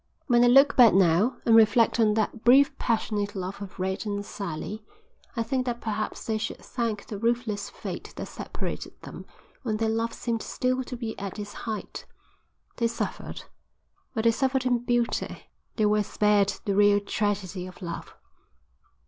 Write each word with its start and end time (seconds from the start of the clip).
"When 0.25 0.43
I 0.43 0.47
look 0.47 0.75
back 0.75 0.95
now 0.95 1.37
and 1.45 1.55
reflect 1.55 1.99
on 1.99 2.15
that 2.15 2.43
brief 2.43 2.75
passionate 2.79 3.35
love 3.35 3.61
of 3.61 3.77
Red 3.79 4.03
and 4.07 4.25
Sally, 4.25 4.83
I 5.35 5.43
think 5.43 5.67
that 5.67 5.79
perhaps 5.79 6.25
they 6.25 6.39
should 6.39 6.57
thank 6.57 7.05
the 7.05 7.19
ruthless 7.19 7.69
fate 7.69 8.11
that 8.15 8.25
separated 8.27 8.99
them 9.03 9.27
when 9.61 9.77
their 9.77 9.89
love 9.89 10.13
seemed 10.13 10.41
still 10.41 10.83
to 10.85 10.97
be 10.97 11.15
at 11.19 11.37
its 11.37 11.53
height. 11.53 12.07
They 12.77 12.87
suffered, 12.87 13.43
but 14.15 14.23
they 14.23 14.31
suffered 14.31 14.65
in 14.65 14.79
beauty. 14.85 15.45
They 15.75 15.85
were 15.85 16.01
spared 16.01 16.51
the 16.65 16.75
real 16.75 16.99
tragedy 16.99 17.67
of 17.67 17.79
love." 17.83 18.15